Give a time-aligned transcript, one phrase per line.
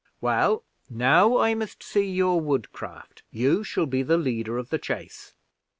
[0.19, 3.21] Well, now I must see your woodcraft.
[3.29, 5.35] You shall be the leader of the chase."